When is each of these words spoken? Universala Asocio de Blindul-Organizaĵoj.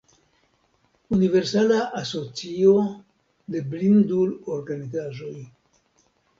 Universala 1.17 1.77
Asocio 1.99 2.73
de 3.51 3.63
Blindul-Organizaĵoj. 3.77 5.39